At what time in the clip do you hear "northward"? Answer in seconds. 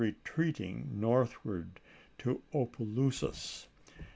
0.99-1.79